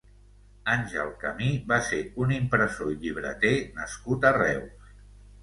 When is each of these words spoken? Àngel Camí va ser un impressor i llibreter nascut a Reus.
Àngel 0.75 1.11
Camí 1.23 1.49
va 1.71 1.77
ser 1.89 1.99
un 2.23 2.33
impressor 2.39 2.91
i 2.95 2.99
llibreter 3.05 3.53
nascut 3.79 4.27
a 4.33 4.35
Reus. 4.41 4.91